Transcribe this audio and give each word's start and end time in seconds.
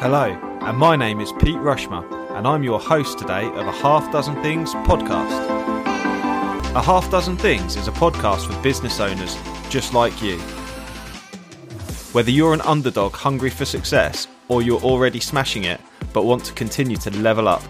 Hello, 0.00 0.30
and 0.62 0.78
my 0.78 0.96
name 0.96 1.20
is 1.20 1.30
Pete 1.32 1.58
Rushmer, 1.58 2.02
and 2.34 2.48
I'm 2.48 2.62
your 2.62 2.80
host 2.80 3.18
today 3.18 3.46
of 3.48 3.66
a 3.66 3.70
Half 3.70 4.10
Dozen 4.10 4.34
Things 4.42 4.72
podcast. 4.72 5.44
A 6.74 6.80
Half 6.80 7.10
Dozen 7.10 7.36
Things 7.36 7.76
is 7.76 7.86
a 7.86 7.92
podcast 7.92 8.46
for 8.46 8.62
business 8.62 8.98
owners 8.98 9.36
just 9.68 9.92
like 9.92 10.22
you. 10.22 10.38
Whether 12.14 12.30
you're 12.30 12.54
an 12.54 12.62
underdog 12.62 13.12
hungry 13.12 13.50
for 13.50 13.66
success 13.66 14.26
or 14.48 14.62
you're 14.62 14.80
already 14.80 15.20
smashing 15.20 15.64
it 15.64 15.82
but 16.14 16.24
want 16.24 16.46
to 16.46 16.54
continue 16.54 16.96
to 16.96 17.10
level 17.18 17.46
up, 17.46 17.62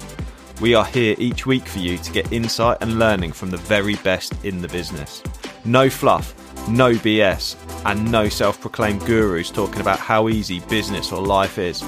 we 0.60 0.72
are 0.72 0.84
here 0.84 1.16
each 1.18 1.46
week 1.46 1.66
for 1.66 1.80
you 1.80 1.98
to 1.98 2.12
get 2.12 2.32
insight 2.32 2.78
and 2.80 3.00
learning 3.00 3.32
from 3.32 3.50
the 3.50 3.56
very 3.56 3.96
best 3.96 4.32
in 4.44 4.62
the 4.62 4.68
business. 4.68 5.20
No 5.64 5.90
fluff, 5.90 6.32
no 6.68 6.92
BS, 6.92 7.56
and 7.86 8.08
no 8.12 8.28
self 8.28 8.60
proclaimed 8.60 9.04
gurus 9.04 9.50
talking 9.50 9.80
about 9.80 9.98
how 9.98 10.28
easy 10.28 10.60
business 10.60 11.10
or 11.10 11.26
life 11.26 11.58
is. 11.58 11.82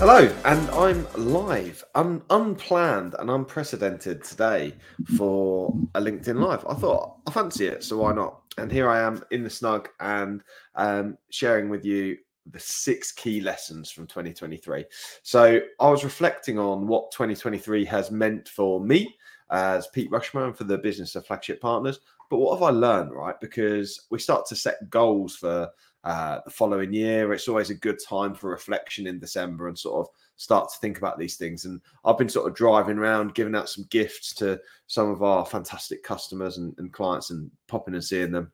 Hello, 0.00 0.32
and 0.44 0.70
I'm 0.70 1.04
live, 1.16 1.84
un- 1.96 2.22
unplanned 2.30 3.16
and 3.18 3.28
unprecedented 3.28 4.22
today 4.22 4.72
for 5.16 5.74
a 5.96 6.00
LinkedIn 6.00 6.38
Live. 6.38 6.64
I 6.68 6.74
thought 6.74 7.16
I 7.26 7.32
fancy 7.32 7.66
it, 7.66 7.82
so 7.82 7.98
why 7.98 8.12
not? 8.12 8.42
And 8.58 8.70
here 8.70 8.88
I 8.88 9.00
am 9.00 9.24
in 9.32 9.42
the 9.42 9.50
snug 9.50 9.88
and 9.98 10.44
um, 10.76 11.18
sharing 11.30 11.68
with 11.68 11.84
you 11.84 12.16
the 12.48 12.60
six 12.60 13.10
key 13.10 13.40
lessons 13.40 13.90
from 13.90 14.06
2023. 14.06 14.84
So 15.24 15.60
I 15.80 15.90
was 15.90 16.04
reflecting 16.04 16.60
on 16.60 16.86
what 16.86 17.10
2023 17.10 17.84
has 17.86 18.12
meant 18.12 18.48
for 18.48 18.80
me 18.80 19.16
as 19.50 19.88
Pete 19.88 20.12
Rushmer 20.12 20.44
and 20.44 20.56
for 20.56 20.62
the 20.62 20.78
business 20.78 21.16
of 21.16 21.26
flagship 21.26 21.60
partners. 21.60 21.98
But 22.30 22.38
what 22.38 22.54
have 22.54 22.62
I 22.62 22.70
learned, 22.70 23.12
right? 23.12 23.38
Because 23.40 24.06
we 24.10 24.20
start 24.20 24.46
to 24.46 24.54
set 24.54 24.90
goals 24.90 25.34
for 25.34 25.68
uh, 26.04 26.40
the 26.44 26.50
following 26.50 26.92
year. 26.92 27.32
It's 27.32 27.48
always 27.48 27.70
a 27.70 27.74
good 27.74 27.98
time 28.06 28.34
for 28.34 28.50
reflection 28.50 29.06
in 29.06 29.18
December 29.18 29.68
and 29.68 29.78
sort 29.78 30.06
of 30.06 30.14
start 30.36 30.68
to 30.70 30.78
think 30.80 30.98
about 30.98 31.18
these 31.18 31.36
things. 31.36 31.64
And 31.64 31.80
I've 32.04 32.18
been 32.18 32.28
sort 32.28 32.48
of 32.48 32.56
driving 32.56 32.98
around, 32.98 33.34
giving 33.34 33.54
out 33.54 33.68
some 33.68 33.86
gifts 33.90 34.34
to 34.36 34.60
some 34.86 35.10
of 35.10 35.22
our 35.22 35.44
fantastic 35.44 36.02
customers 36.02 36.58
and, 36.58 36.74
and 36.78 36.92
clients 36.92 37.30
and 37.30 37.50
popping 37.66 37.94
and 37.94 38.04
seeing 38.04 38.32
them. 38.32 38.52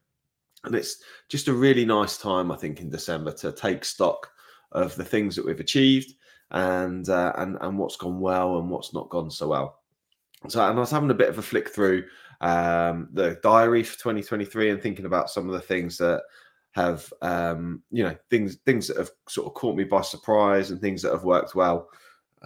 And 0.65 0.75
it's 0.75 1.03
just 1.29 1.49
a 1.49 1.53
really 1.53 1.85
nice 1.85 2.17
time, 2.17 2.51
I 2.51 2.57
think, 2.57 2.81
in 2.81 2.89
December 2.89 3.33
to 3.33 3.53
take 3.53 3.85
stock 3.85 4.31
of 4.73 4.97
the 4.97 5.05
things 5.05 5.37
that 5.37 5.45
we've 5.45 5.61
achieved 5.61 6.15
and 6.51 7.09
uh, 7.09 7.33
and 7.37 7.59
and 7.61 7.79
what's 7.79 7.97
gone 7.97 8.21
well 8.21 8.59
and 8.59 8.71
what's 8.71 8.95
not 8.95 9.11
gone 9.11 9.31
so 9.31 9.49
well. 9.49 9.83
So, 10.49 10.67
and 10.67 10.79
I 10.79 10.81
was 10.81 10.91
having 10.91 11.11
a 11.11 11.15
bit 11.15 11.29
of 11.29 11.39
a 11.39 11.43
flick 11.43 11.69
through 11.69 12.05
um, 12.41 13.09
the 13.13 13.39
diary 13.43 13.83
for 13.83 13.99
2023 13.99 14.71
and 14.71 14.83
thinking 14.83 15.07
about 15.07 15.31
some 15.31 15.49
of 15.49 15.55
the 15.55 15.61
things 15.61 15.97
that 15.99 16.23
have 16.75 17.13
um, 17.23 17.83
you 17.91 18.03
know 18.03 18.17
things 18.31 18.57
things 18.65 18.89
that 18.89 18.97
have 18.97 19.11
sort 19.29 19.47
of 19.47 19.55
caught 19.55 19.77
me 19.77 19.85
by 19.85 20.03
surprise 20.03 20.71
and 20.71 20.81
things 20.81 21.03
that 21.03 21.13
have 21.13 21.25
worked 21.25 21.55
well 21.55 21.89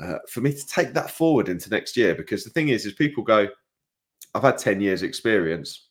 uh, 0.01 0.19
for 0.29 0.41
me 0.41 0.53
to 0.53 0.67
take 0.67 0.93
that 0.93 1.11
forward 1.11 1.49
into 1.49 1.71
next 1.71 1.97
year. 1.97 2.15
Because 2.15 2.45
the 2.45 2.51
thing 2.51 2.69
is 2.69 2.87
is 2.87 2.93
people 2.93 3.23
go 3.23 3.49
i've 4.35 4.43
had 4.43 4.59
10 4.59 4.81
years 4.81 5.03
experience 5.03 5.89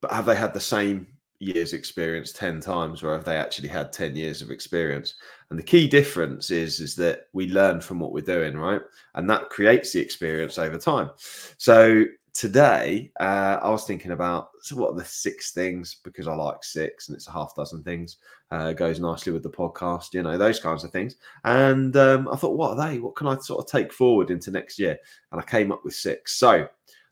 but 0.00 0.12
have 0.12 0.26
they 0.26 0.36
had 0.36 0.52
the 0.52 0.60
same 0.60 1.06
years 1.38 1.72
experience 1.72 2.32
10 2.32 2.60
times 2.60 3.02
or 3.02 3.12
have 3.12 3.24
they 3.24 3.36
actually 3.36 3.68
had 3.68 3.92
10 3.92 4.14
years 4.16 4.42
of 4.42 4.50
experience? 4.50 5.14
And 5.48 5.58
the 5.58 5.62
key 5.62 5.88
difference 5.88 6.50
is 6.50 6.80
is 6.80 6.94
that 6.96 7.28
we 7.32 7.48
learn 7.48 7.80
from 7.80 8.00
what 8.00 8.12
we're 8.12 8.20
doing 8.20 8.56
right? 8.56 8.82
And 9.14 9.28
that 9.30 9.50
creates 9.50 9.92
the 9.92 10.00
experience 10.00 10.58
over 10.58 10.78
time. 10.78 11.10
So 11.56 12.04
today 12.34 13.12
uh, 13.20 13.58
I 13.62 13.70
was 13.70 13.84
thinking 13.84 14.10
about 14.10 14.50
so 14.60 14.74
what 14.74 14.92
are 14.92 14.96
the 14.96 15.04
six 15.04 15.52
things 15.52 15.96
because 16.02 16.26
I 16.26 16.34
like 16.34 16.64
six 16.64 17.08
and 17.08 17.16
it's 17.16 17.28
a 17.28 17.32
half 17.32 17.54
dozen 17.54 17.82
things. 17.82 18.18
Uh, 18.50 18.72
goes 18.72 19.00
nicely 19.00 19.32
with 19.32 19.42
the 19.42 19.50
podcast, 19.50 20.14
you 20.14 20.22
know, 20.22 20.36
those 20.36 20.60
kinds 20.60 20.84
of 20.84 20.90
things. 20.90 21.16
And 21.44 21.96
um, 21.96 22.28
I 22.28 22.36
thought, 22.36 22.56
what 22.56 22.76
are 22.78 22.88
they? 22.88 22.98
What 22.98 23.16
can 23.16 23.26
I 23.26 23.36
sort 23.38 23.64
of 23.64 23.70
take 23.70 23.92
forward 23.92 24.30
into 24.30 24.50
next 24.50 24.78
year? 24.78 24.96
And 25.32 25.40
I 25.40 25.44
came 25.44 25.72
up 25.72 25.84
with 25.84 25.94
six. 25.94 26.36
So 26.36 26.68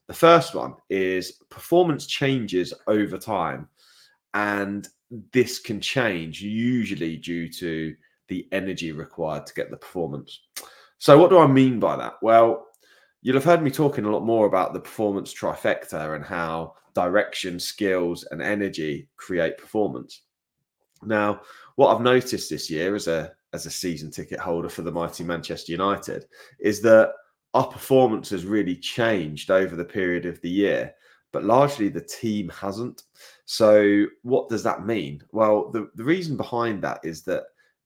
the 0.06 0.14
first 0.14 0.54
one 0.54 0.74
is 0.90 1.32
performance 1.50 2.06
changes 2.06 2.74
over 2.86 3.18
time. 3.18 3.68
And 4.34 4.88
this 5.32 5.58
can 5.58 5.80
change 5.80 6.42
usually 6.42 7.16
due 7.16 7.48
to 7.54 7.94
the 8.28 8.48
energy 8.52 8.92
required 8.92 9.46
to 9.46 9.54
get 9.54 9.70
the 9.70 9.76
performance. 9.76 10.40
So, 10.98 11.18
what 11.18 11.30
do 11.30 11.38
I 11.38 11.46
mean 11.46 11.80
by 11.80 11.96
that? 11.96 12.14
Well, 12.22 12.66
You'll 13.22 13.36
have 13.36 13.44
heard 13.44 13.62
me 13.62 13.70
talking 13.70 14.04
a 14.04 14.10
lot 14.10 14.24
more 14.24 14.46
about 14.46 14.72
the 14.72 14.80
performance 14.80 15.32
trifecta 15.32 16.16
and 16.16 16.24
how 16.24 16.74
direction, 16.92 17.58
skills, 17.58 18.26
and 18.30 18.42
energy 18.42 19.08
create 19.16 19.56
performance. 19.58 20.22
Now, 21.04 21.40
what 21.76 21.94
I've 21.94 22.02
noticed 22.02 22.50
this 22.50 22.68
year 22.68 22.94
as 22.94 23.06
a 23.06 23.32
as 23.52 23.66
a 23.66 23.70
season 23.70 24.10
ticket 24.10 24.38
holder 24.38 24.68
for 24.68 24.82
the 24.82 24.90
mighty 24.90 25.24
Manchester 25.24 25.72
United 25.72 26.24
is 26.58 26.80
that 26.82 27.12
our 27.54 27.66
performance 27.66 28.30
has 28.30 28.46
really 28.46 28.74
changed 28.74 29.50
over 29.50 29.76
the 29.76 29.84
period 29.84 30.24
of 30.24 30.40
the 30.40 30.48
year, 30.48 30.94
but 31.32 31.44
largely 31.44 31.90
the 31.90 32.00
team 32.00 32.48
hasn't. 32.48 33.02
So, 33.44 34.06
what 34.22 34.48
does 34.48 34.62
that 34.62 34.86
mean? 34.86 35.22
Well, 35.32 35.70
the, 35.70 35.90
the 35.94 36.04
reason 36.04 36.36
behind 36.36 36.82
that 36.82 37.00
is 37.04 37.22
that 37.24 37.44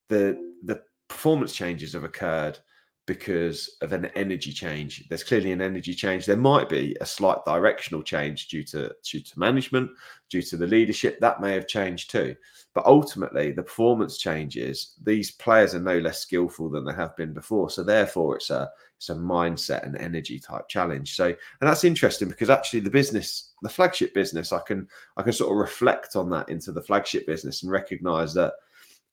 the 0.08 0.38
the 0.64 0.82
performance 1.08 1.52
changes 1.52 1.92
have 1.92 2.04
occurred 2.04 2.58
because 3.06 3.76
of 3.82 3.92
an 3.92 4.06
energy 4.16 4.52
change. 4.52 5.04
There's 5.08 5.22
clearly 5.22 5.52
an 5.52 5.62
energy 5.62 5.94
change. 5.94 6.26
There 6.26 6.36
might 6.36 6.68
be 6.68 6.96
a 7.00 7.06
slight 7.06 7.38
directional 7.46 8.02
change 8.02 8.48
due 8.48 8.64
to 8.64 8.92
due 9.04 9.20
to 9.20 9.38
management, 9.38 9.90
due 10.28 10.42
to 10.42 10.56
the 10.56 10.66
leadership. 10.66 11.20
That 11.20 11.40
may 11.40 11.54
have 11.54 11.68
changed 11.68 12.10
too. 12.10 12.34
But 12.74 12.84
ultimately, 12.84 13.52
the 13.52 13.62
performance 13.62 14.18
changes. 14.18 14.94
These 15.02 15.30
players 15.32 15.74
are 15.74 15.80
no 15.80 15.98
less 15.98 16.18
skillful 16.18 16.68
than 16.68 16.84
they 16.84 16.94
have 16.94 17.16
been 17.16 17.32
before. 17.32 17.70
So 17.70 17.84
therefore, 17.84 18.36
it's 18.36 18.50
a 18.50 18.68
it's 18.96 19.10
a 19.10 19.14
mindset 19.14 19.86
and 19.86 19.96
energy 19.96 20.40
type 20.40 20.68
challenge. 20.68 21.14
So 21.14 21.26
and 21.26 21.36
that's 21.60 21.84
interesting 21.84 22.28
because 22.28 22.50
actually 22.50 22.80
the 22.80 22.90
business, 22.90 23.52
the 23.62 23.68
flagship 23.68 24.14
business, 24.14 24.52
I 24.52 24.60
can 24.60 24.88
I 25.16 25.22
can 25.22 25.32
sort 25.32 25.52
of 25.52 25.58
reflect 25.58 26.16
on 26.16 26.28
that 26.30 26.48
into 26.48 26.72
the 26.72 26.82
flagship 26.82 27.24
business 27.24 27.62
and 27.62 27.70
recognize 27.70 28.34
that 28.34 28.54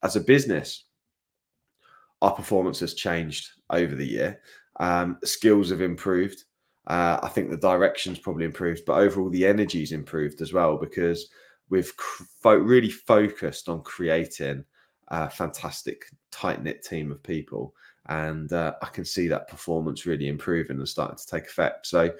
as 0.02 0.16
a 0.16 0.20
business 0.20 0.84
our 2.24 2.32
performance 2.32 2.80
has 2.80 2.94
changed 2.94 3.50
over 3.68 3.94
the 3.94 4.06
year. 4.06 4.40
Um, 4.80 5.18
skills 5.24 5.68
have 5.68 5.82
improved. 5.82 6.44
Uh, 6.86 7.18
I 7.22 7.28
think 7.28 7.50
the 7.50 7.56
direction's 7.58 8.18
probably 8.18 8.46
improved, 8.46 8.84
but 8.86 8.98
overall 8.98 9.28
the 9.28 9.46
energy's 9.46 9.92
improved 9.92 10.40
as 10.40 10.52
well 10.54 10.78
because 10.78 11.28
we've 11.68 11.92
fo- 12.42 12.56
really 12.56 12.88
focused 12.88 13.68
on 13.68 13.82
creating 13.82 14.64
a 15.08 15.28
fantastic, 15.28 16.06
tight 16.30 16.62
knit 16.62 16.82
team 16.82 17.12
of 17.12 17.22
people, 17.22 17.74
and 18.08 18.50
uh, 18.54 18.72
I 18.80 18.86
can 18.86 19.04
see 19.04 19.28
that 19.28 19.48
performance 19.48 20.06
really 20.06 20.28
improving 20.28 20.78
and 20.78 20.88
starting 20.88 21.18
to 21.18 21.26
take 21.26 21.44
effect. 21.44 21.86
So, 21.86 22.10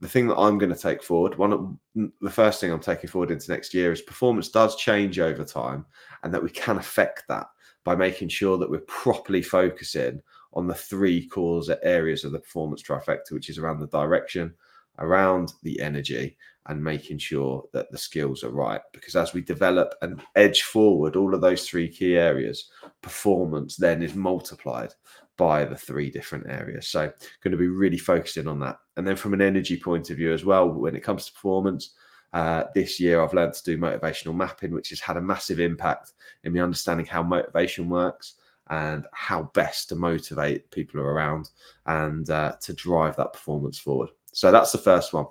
the 0.00 0.08
thing 0.08 0.26
that 0.28 0.36
I'm 0.36 0.56
going 0.58 0.72
to 0.72 0.78
take 0.78 1.02
forward, 1.02 1.36
one 1.36 1.52
of 1.52 1.76
the 2.22 2.30
first 2.30 2.60
thing 2.60 2.72
I'm 2.72 2.80
taking 2.80 3.10
forward 3.10 3.30
into 3.30 3.50
next 3.50 3.74
year 3.74 3.92
is 3.92 4.00
performance 4.00 4.48
does 4.48 4.76
change 4.76 5.18
over 5.18 5.44
time, 5.44 5.84
and 6.22 6.32
that 6.32 6.42
we 6.42 6.50
can 6.50 6.78
affect 6.78 7.24
that 7.28 7.46
by 7.84 7.94
making 7.94 8.28
sure 8.28 8.58
that 8.58 8.70
we're 8.70 8.80
properly 8.80 9.42
focusing 9.42 10.22
on 10.54 10.66
the 10.66 10.74
three 10.74 11.26
cause 11.26 11.70
areas 11.82 12.24
of 12.24 12.32
the 12.32 12.38
performance 12.38 12.82
trifecta, 12.82 13.32
which 13.32 13.50
is 13.50 13.58
around 13.58 13.80
the 13.80 13.86
direction, 13.88 14.54
around 14.98 15.52
the 15.62 15.80
energy, 15.80 16.36
and 16.66 16.82
making 16.82 17.18
sure 17.18 17.64
that 17.72 17.90
the 17.90 17.98
skills 17.98 18.42
are 18.42 18.50
right. 18.50 18.80
Because 18.92 19.16
as 19.16 19.34
we 19.34 19.42
develop 19.42 19.94
and 20.00 20.22
edge 20.34 20.62
forward 20.62 21.16
all 21.16 21.34
of 21.34 21.40
those 21.40 21.68
three 21.68 21.88
key 21.88 22.16
areas, 22.16 22.70
performance 23.02 23.76
then 23.76 24.02
is 24.02 24.14
multiplied 24.14 24.94
by 25.36 25.64
the 25.64 25.76
three 25.76 26.10
different 26.10 26.46
areas. 26.48 26.86
So, 26.88 27.12
going 27.42 27.52
to 27.52 27.58
be 27.58 27.68
really 27.68 27.98
focusing 27.98 28.46
on 28.46 28.60
that. 28.60 28.78
And 28.96 29.06
then, 29.06 29.16
from 29.16 29.34
an 29.34 29.42
energy 29.42 29.78
point 29.78 30.10
of 30.10 30.16
view 30.16 30.32
as 30.32 30.44
well, 30.44 30.68
when 30.70 30.96
it 30.96 31.02
comes 31.02 31.26
to 31.26 31.32
performance, 31.32 31.94
uh, 32.34 32.64
this 32.74 32.98
year, 32.98 33.22
I've 33.22 33.32
learned 33.32 33.54
to 33.54 33.62
do 33.62 33.78
motivational 33.78 34.34
mapping, 34.34 34.72
which 34.72 34.90
has 34.90 34.98
had 34.98 35.16
a 35.16 35.22
massive 35.22 35.60
impact 35.60 36.14
in 36.42 36.52
me 36.52 36.58
understanding 36.58 37.06
how 37.06 37.22
motivation 37.22 37.88
works 37.88 38.34
and 38.70 39.06
how 39.12 39.44
best 39.54 39.88
to 39.90 39.94
motivate 39.94 40.68
people 40.72 41.00
around 41.00 41.50
and 41.86 42.28
uh, 42.30 42.54
to 42.60 42.72
drive 42.72 43.14
that 43.16 43.32
performance 43.32 43.78
forward. 43.78 44.10
So 44.32 44.50
that's 44.50 44.72
the 44.72 44.78
first 44.78 45.12
one, 45.12 45.26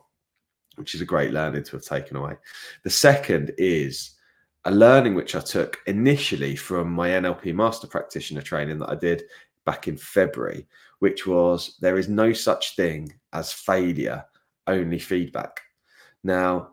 which 0.76 0.96
is 0.96 1.02
a 1.02 1.06
great 1.06 1.34
learning 1.34 1.64
to 1.66 1.72
have 1.72 1.84
taken 1.84 2.16
away. 2.16 2.38
The 2.84 2.90
second 2.90 3.52
is 3.58 4.12
a 4.64 4.72
learning 4.72 5.14
which 5.14 5.36
I 5.36 5.42
took 5.42 5.80
initially 5.88 6.56
from 6.56 6.90
my 6.90 7.10
NLP 7.10 7.54
master 7.54 7.86
practitioner 7.86 8.42
training 8.42 8.80
that 8.80 8.90
I 8.90 8.96
did 8.96 9.24
back 9.66 9.90
in 9.90 9.98
February, 9.98 10.68
which 11.00 11.28
was 11.28 11.76
there 11.82 11.98
is 11.98 12.08
no 12.08 12.32
such 12.32 12.78
thing 12.78 13.14
as 13.34 13.52
failure, 13.52 14.24
only 14.68 15.00
feedback. 15.00 15.60
Now, 16.24 16.70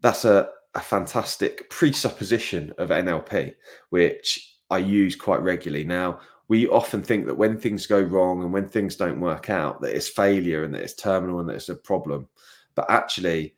that's 0.00 0.24
a, 0.24 0.48
a 0.74 0.80
fantastic 0.80 1.68
presupposition 1.70 2.72
of 2.78 2.90
NLP, 2.90 3.54
which 3.90 4.56
I 4.70 4.78
use 4.78 5.16
quite 5.16 5.42
regularly. 5.42 5.84
Now, 5.84 6.20
we 6.48 6.66
often 6.68 7.02
think 7.02 7.26
that 7.26 7.36
when 7.36 7.58
things 7.58 7.86
go 7.86 8.00
wrong 8.00 8.42
and 8.42 8.52
when 8.52 8.68
things 8.68 8.96
don't 8.96 9.20
work 9.20 9.50
out, 9.50 9.80
that 9.80 9.94
it's 9.94 10.08
failure 10.08 10.64
and 10.64 10.74
that 10.74 10.82
it's 10.82 10.94
terminal 10.94 11.40
and 11.40 11.48
that 11.48 11.56
it's 11.56 11.68
a 11.68 11.76
problem. 11.76 12.28
But 12.74 12.90
actually, 12.90 13.54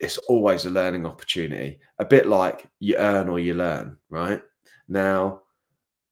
it's 0.00 0.18
always 0.18 0.64
a 0.64 0.70
learning 0.70 1.06
opportunity, 1.06 1.78
a 1.98 2.04
bit 2.04 2.26
like 2.26 2.66
you 2.80 2.96
earn 2.96 3.28
or 3.28 3.38
you 3.38 3.54
learn, 3.54 3.96
right? 4.10 4.42
Now, 4.88 5.42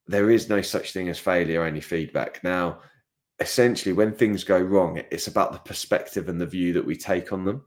there 0.07 0.31
is 0.31 0.49
no 0.49 0.63
such 0.63 0.93
thing 0.93 1.09
as 1.09 1.19
failure, 1.19 1.65
only 1.65 1.81
feedback. 1.81 2.43
Now, 2.45 2.81
essentially, 3.41 3.93
when 3.93 4.13
things 4.13 4.45
go 4.45 4.59
wrong, 4.59 5.03
it's 5.11 5.27
about 5.27 5.53
the 5.53 5.59
perspective 5.59 6.29
and 6.29 6.41
the 6.41 6.47
view 6.47 6.73
that 6.75 6.87
we 6.87 6.97
take 6.97 7.33
on 7.33 7.45
them. 7.45 7.65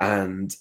And 0.00 0.54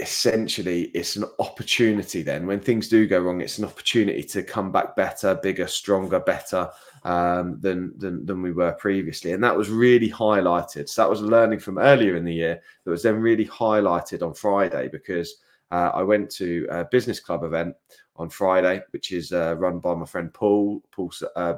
essentially, 0.00 0.84
it's 0.94 1.16
an 1.16 1.24
opportunity 1.38 2.22
then. 2.22 2.46
When 2.46 2.60
things 2.60 2.88
do 2.88 3.06
go 3.06 3.18
wrong, 3.18 3.40
it's 3.40 3.58
an 3.58 3.64
opportunity 3.64 4.22
to 4.22 4.42
come 4.42 4.70
back 4.70 4.94
better, 4.94 5.34
bigger, 5.34 5.66
stronger, 5.66 6.20
better 6.20 6.70
um, 7.04 7.58
than, 7.60 7.92
than, 7.98 8.24
than 8.24 8.40
we 8.40 8.52
were 8.52 8.72
previously. 8.72 9.32
And 9.32 9.42
that 9.42 9.56
was 9.56 9.70
really 9.70 10.10
highlighted. 10.10 10.88
So 10.88 11.02
that 11.02 11.10
was 11.10 11.20
learning 11.20 11.58
from 11.58 11.78
earlier 11.78 12.16
in 12.16 12.24
the 12.24 12.34
year 12.34 12.60
that 12.84 12.90
was 12.90 13.02
then 13.02 13.16
really 13.16 13.46
highlighted 13.46 14.22
on 14.22 14.34
Friday 14.34 14.88
because 14.88 15.36
uh, 15.70 15.90
I 15.94 16.02
went 16.02 16.30
to 16.32 16.66
a 16.70 16.84
business 16.84 17.20
club 17.20 17.42
event 17.42 17.74
on 18.16 18.30
Friday, 18.30 18.82
which 18.90 19.12
is 19.12 19.32
uh, 19.32 19.56
run 19.56 19.80
by 19.80 19.94
my 19.94 20.06
friend 20.06 20.32
Paul. 20.32 20.82
Paul, 20.92 21.12
uh, 21.36 21.54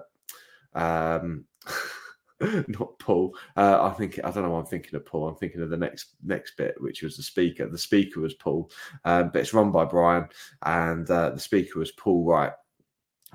um, 0.75 1.45
not 2.69 2.99
Paul. 2.99 3.37
Uh, 3.57 3.79
I 3.83 3.91
think 3.95 4.19
I 4.25 4.31
don't 4.31 4.45
know. 4.45 4.57
I'm 4.57 4.67
thinking 4.67 4.95
of 4.95 5.07
Paul. 5.07 5.29
I'm 5.29 5.37
thinking 5.37 5.63
of 5.63 5.71
the 5.71 5.77
next 5.77 6.15
next 6.23 6.57
bit, 6.57 6.75
which 6.81 7.03
was 7.03 7.17
the 7.17 7.23
speaker. 7.23 7.69
The 7.69 7.79
speaker 7.79 8.21
was 8.21 8.35
Paul, 8.35 8.71
um, 9.05 9.31
but 9.33 9.41
it's 9.41 9.55
run 9.55 9.71
by 9.71 9.85
Brian, 9.85 10.27
and 10.65 11.11
uh, 11.11 11.31
the 11.31 11.41
speaker 11.41 11.79
was 11.79 11.93
Paul 11.93 12.25
Wright 12.25 12.53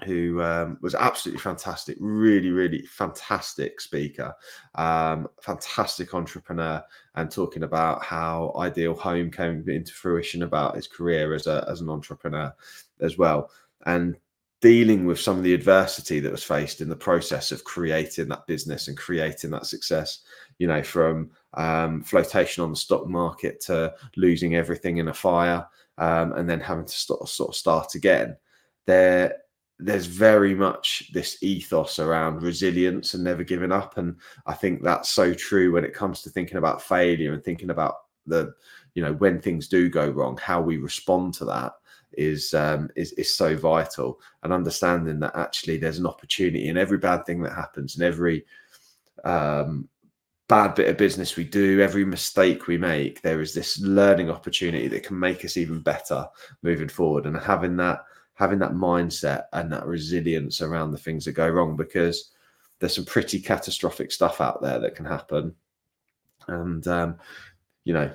who 0.04 0.42
um, 0.42 0.78
was 0.82 0.94
absolutely 0.94 1.40
fantastic, 1.40 1.96
really, 2.02 2.50
really 2.50 2.82
fantastic 2.82 3.80
speaker, 3.80 4.34
um, 4.76 5.28
fantastic 5.42 6.14
entrepreneur, 6.14 6.84
and 7.16 7.32
talking 7.32 7.64
about 7.64 8.04
how 8.04 8.54
Ideal 8.58 8.94
Home 8.96 9.32
came 9.32 9.64
into 9.70 9.94
fruition 9.94 10.44
about 10.44 10.76
his 10.76 10.88
career 10.88 11.34
as 11.34 11.48
a 11.48 11.66
as 11.70 11.82
an 11.82 11.90
entrepreneur 11.90 12.54
as 13.00 13.18
well, 13.18 13.50
and 13.86 14.18
dealing 14.66 15.06
with 15.06 15.20
some 15.20 15.38
of 15.38 15.44
the 15.44 15.54
adversity 15.54 16.20
that 16.20 16.32
was 16.32 16.44
faced 16.44 16.82
in 16.82 16.90
the 16.90 16.96
process 16.96 17.52
of 17.52 17.64
creating 17.64 18.28
that 18.28 18.48
business 18.48 18.88
and 18.88 18.98
creating 18.98 19.52
that 19.52 19.68
success. 19.68 20.22
You 20.58 20.66
know, 20.66 20.82
from 20.82 21.30
um, 21.54 22.02
flotation 22.02 22.64
on 22.64 22.72
the 22.72 22.76
stock 22.76 23.08
market 23.08 23.62
to 23.66 23.94
losing 24.16 24.56
everything 24.56 24.98
in 24.98 25.10
a 25.10 25.14
fire, 25.14 25.68
um, 26.00 26.34
and 26.34 26.50
then 26.50 26.60
having 26.60 26.86
to 26.86 26.92
sort 26.92 27.30
sort 27.30 27.50
of 27.50 27.56
start 27.56 27.94
again. 27.94 28.38
There 28.88 29.36
there's 29.78 30.08
very 30.08 30.56
much 30.56 31.12
this 31.14 31.38
ethos 31.44 32.00
around 32.00 32.42
resilience 32.42 33.14
and 33.14 33.24
never 33.24 33.44
giving 33.44 33.74
up 33.74 33.98
and 33.98 34.16
i 34.46 34.54
think 34.54 34.82
that's 34.82 35.10
so 35.10 35.34
true 35.34 35.74
when 35.74 35.84
it 35.84 35.94
comes 35.94 36.22
to 36.22 36.30
thinking 36.30 36.56
about 36.56 36.82
failure 36.82 37.34
and 37.34 37.44
thinking 37.44 37.70
about 37.72 37.96
the 38.26 38.54
you 38.94 39.04
know 39.04 39.12
when 39.16 39.38
things 39.38 39.68
do 39.68 39.90
go 39.90 40.08
wrong 40.08 40.38
how 40.38 40.62
we 40.62 40.78
respond 40.78 41.34
to 41.34 41.44
that 41.44 41.74
is 42.18 42.54
um 42.54 42.90
is, 42.96 43.12
is 43.14 43.36
so 43.36 43.56
vital 43.56 44.20
and 44.44 44.54
understanding 44.54 45.20
that 45.20 45.36
actually 45.36 45.78
there's 45.78 46.00
an 46.00 46.08
opportunity 46.08 46.68
in 46.70 46.78
every 46.78 46.98
bad 46.98 47.26
thing 47.26 47.42
that 47.42 47.54
happens 47.54 47.96
and 47.96 48.04
every 48.04 48.46
um 49.24 49.88
bad 50.48 50.76
bit 50.76 50.90
of 50.90 50.98
business 50.98 51.36
we 51.36 51.44
do 51.44 51.82
every 51.82 52.06
mistake 52.06 52.68
we 52.68 52.78
make 52.78 53.22
there 53.22 53.42
is 53.42 53.54
this 53.54 53.80
learning 53.80 54.30
opportunity 54.30 54.88
that 54.88 55.04
can 55.04 55.20
make 55.20 55.44
us 55.44 55.58
even 55.58 55.80
better 55.80 56.26
moving 56.62 56.90
forward 56.90 57.26
and 57.26 57.36
having 57.38 57.76
that 57.76 58.04
having 58.36 58.60
that 58.60 58.74
mindset 58.74 59.46
and 59.54 59.72
that 59.72 59.86
resilience 59.86 60.62
around 60.62 60.92
the 60.92 60.98
things 60.98 61.26
that 61.26 61.32
go 61.32 61.48
wrong 61.48 61.76
because 61.76 62.32
there's 62.80 62.96
some 62.96 63.06
pretty 63.06 63.40
catastrophic 63.40 64.12
stuff 64.12 64.42
out 64.42 64.62
there 64.62 64.80
that 64.80 64.96
can 64.96 65.06
happen. 65.06 65.56
And 66.48 66.86
um, 66.88 67.18
you 67.86 67.94
know 67.94 68.12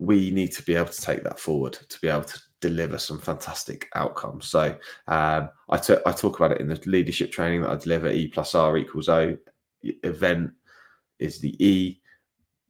we 0.00 0.30
need 0.30 0.50
to 0.50 0.62
be 0.62 0.74
able 0.74 0.88
to 0.88 1.00
take 1.00 1.22
that 1.22 1.38
forward 1.38 1.74
to 1.74 2.00
be 2.00 2.08
able 2.08 2.24
to 2.24 2.40
deliver 2.60 2.98
some 2.98 3.18
fantastic 3.18 3.88
outcomes 3.94 4.48
so 4.48 4.76
um, 5.08 5.48
I, 5.68 5.76
t- 5.76 5.96
I 6.06 6.12
talk 6.12 6.36
about 6.36 6.52
it 6.52 6.60
in 6.60 6.68
the 6.68 6.80
leadership 6.86 7.30
training 7.30 7.62
that 7.62 7.70
i 7.70 7.76
deliver 7.76 8.10
e 8.10 8.28
plus 8.28 8.54
r 8.54 8.76
equals 8.76 9.08
o 9.08 9.36
event 9.82 10.50
is 11.18 11.38
the 11.38 11.54
e 11.64 12.00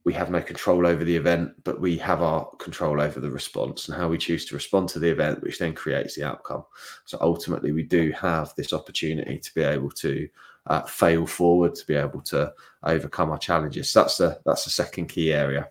we 0.03 0.13
have 0.13 0.31
no 0.31 0.41
control 0.41 0.87
over 0.87 1.03
the 1.03 1.15
event, 1.15 1.51
but 1.63 1.79
we 1.79 1.97
have 1.97 2.21
our 2.21 2.49
control 2.55 2.99
over 2.99 3.19
the 3.19 3.29
response 3.29 3.87
and 3.87 3.95
how 3.95 4.07
we 4.07 4.17
choose 4.17 4.45
to 4.45 4.55
respond 4.55 4.89
to 4.89 4.99
the 4.99 5.09
event, 5.09 5.43
which 5.43 5.59
then 5.59 5.73
creates 5.73 6.15
the 6.15 6.23
outcome. 6.23 6.63
So 7.05 7.19
ultimately, 7.21 7.71
we 7.71 7.83
do 7.83 8.11
have 8.13 8.53
this 8.57 8.73
opportunity 8.73 9.37
to 9.37 9.53
be 9.53 9.61
able 9.61 9.91
to 9.91 10.27
uh, 10.67 10.81
fail 10.83 11.27
forward, 11.27 11.75
to 11.75 11.85
be 11.85 11.93
able 11.93 12.21
to 12.21 12.51
overcome 12.83 13.29
our 13.29 13.37
challenges. 13.37 13.91
So 13.91 14.01
that's 14.01 14.17
the 14.17 14.41
that's 14.45 14.63
the 14.63 14.71
second 14.71 15.07
key 15.07 15.33
area. 15.33 15.69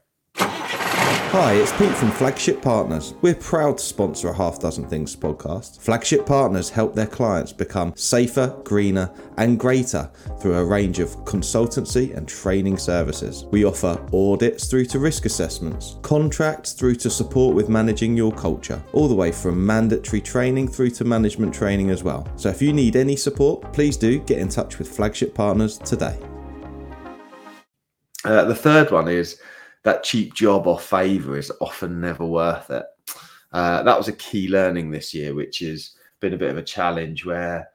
Hi, 1.12 1.54
it's 1.54 1.72
Pete 1.72 1.94
from 1.96 2.12
Flagship 2.12 2.62
Partners. 2.62 3.14
We're 3.20 3.34
proud 3.34 3.78
to 3.78 3.84
sponsor 3.84 4.28
a 4.28 4.32
Half 4.32 4.60
Dozen 4.60 4.88
Things 4.88 5.16
podcast. 5.16 5.80
Flagship 5.80 6.24
Partners 6.24 6.70
help 6.70 6.94
their 6.94 7.08
clients 7.08 7.52
become 7.52 7.92
safer, 7.96 8.56
greener, 8.62 9.12
and 9.36 9.58
greater 9.58 10.08
through 10.40 10.54
a 10.54 10.64
range 10.64 11.00
of 11.00 11.10
consultancy 11.24 12.16
and 12.16 12.28
training 12.28 12.78
services. 12.78 13.44
We 13.50 13.64
offer 13.64 14.00
audits 14.12 14.68
through 14.68 14.84
to 14.86 15.00
risk 15.00 15.24
assessments, 15.24 15.96
contracts 16.02 16.74
through 16.74 16.94
to 16.96 17.10
support 17.10 17.56
with 17.56 17.68
managing 17.68 18.16
your 18.16 18.32
culture, 18.32 18.80
all 18.92 19.08
the 19.08 19.14
way 19.14 19.32
from 19.32 19.66
mandatory 19.66 20.20
training 20.20 20.68
through 20.68 20.90
to 20.90 21.04
management 21.04 21.52
training 21.52 21.90
as 21.90 22.04
well. 22.04 22.24
So 22.36 22.50
if 22.50 22.62
you 22.62 22.72
need 22.72 22.94
any 22.94 23.16
support, 23.16 23.72
please 23.72 23.96
do 23.96 24.20
get 24.20 24.38
in 24.38 24.48
touch 24.48 24.78
with 24.78 24.88
Flagship 24.88 25.34
Partners 25.34 25.76
today. 25.78 26.16
Uh, 28.24 28.44
the 28.44 28.54
third 28.54 28.90
one 28.92 29.08
is 29.08 29.40
that 29.82 30.02
cheap 30.02 30.34
job 30.34 30.66
or 30.66 30.78
favor 30.78 31.36
is 31.36 31.52
often 31.60 32.00
never 32.00 32.24
worth 32.24 32.70
it. 32.70 32.84
Uh, 33.52 33.82
that 33.82 33.98
was 33.98 34.08
a 34.08 34.12
key 34.12 34.48
learning 34.48 34.90
this 34.90 35.12
year, 35.12 35.34
which 35.34 35.58
has 35.60 35.92
been 36.20 36.34
a 36.34 36.38
bit 36.38 36.50
of 36.50 36.58
a 36.58 36.62
challenge 36.62 37.24
where 37.24 37.68